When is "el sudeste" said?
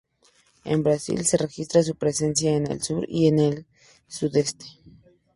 3.37-4.65